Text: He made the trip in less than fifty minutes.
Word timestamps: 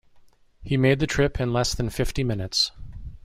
He 0.63 0.77
made 0.77 0.97
the 0.97 1.05
trip 1.05 1.39
in 1.39 1.53
less 1.53 1.75
than 1.75 1.91
fifty 1.91 2.23
minutes. 2.23 2.71